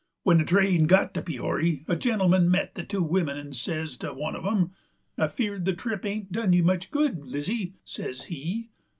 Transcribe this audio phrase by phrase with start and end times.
[0.23, 4.11] When the train got to Peory a gentleman met the two wimmin 'nd says to
[4.11, 4.71] one uv 'em:
[5.15, 8.71] "I'm 'feered the trip hain't done you much good, Lizzie," says he.